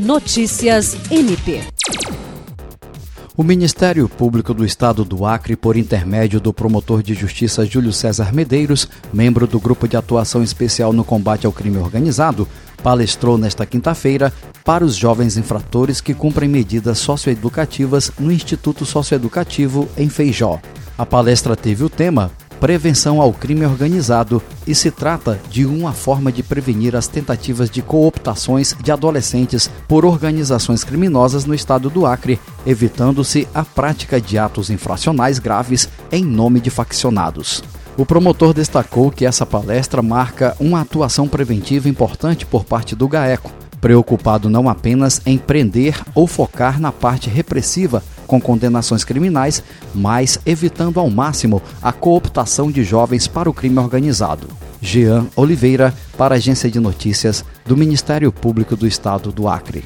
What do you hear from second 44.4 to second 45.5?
não apenas em